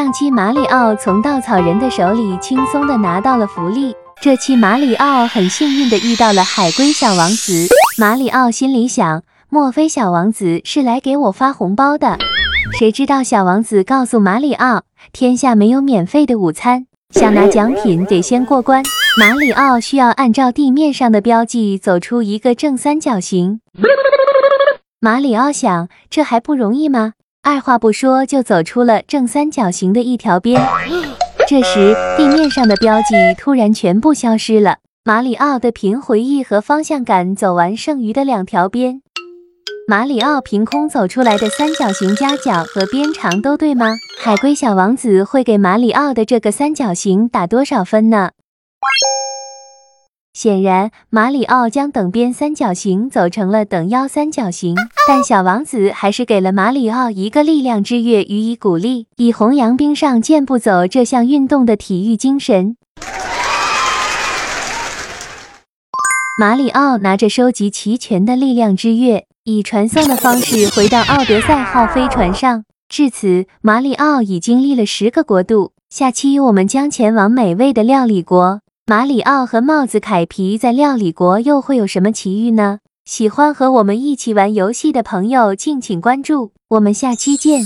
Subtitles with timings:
[0.00, 7.66] 上期马里奥从稻草人的手里轻松的拿到了福利，这期马里奥很幸运的遇到了海龟小王子。
[7.98, 12.16] 马里奥心里想，莫非小王子是来给我发红包的？
[12.78, 18.82] 谁知道小王子告诉马里奥，天下没有免费的午餐，想拿奖品得先过关。
[19.18, 23.60] 马里奥需要按照地面上的标记走出一个正三角形。
[24.98, 27.12] 马里奥想，这还不容易吗？
[27.42, 30.60] 二话不说就走出了正三角形的一条边。
[31.48, 34.76] 这时，地面上的标记突然全部消失了。
[35.04, 39.00] 马里奥的凭回忆和方向感走完剩余的两条边。
[39.88, 43.94] 马里奥凭空走出来的三角形夹角和边长都对吗？
[44.22, 48.32] 海龟小王子会给马里奥的这个三角形打多少分呢？
[50.42, 54.74] 显然，马里奥将等边三角形走成了等腰三角形，
[55.06, 62.78] 但小王子还是给了马里奥一个力量之跃予以鼓励，以弘扬冰上健步走这项运动的体育精神。
[66.40, 72.64] 马里奥拿着收集齐全的力量之跃，以传送的方式回到奥德赛号飞船上。
[72.88, 75.72] 至此，马里奥已经历了十个国度。
[75.90, 78.62] 下期我们将前往美味的料理国。
[78.86, 82.80] 马里奥和帽子凯皮在料理国又会有什么奇遇呢？
[83.04, 87.62] 喜欢和我们一起玩游戏的朋友，敬请关注，我们下期见。